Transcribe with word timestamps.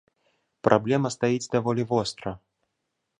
Праблема 0.67 1.11
стаіць 1.15 1.49
даволі 1.57 1.83
востра. 1.91 2.31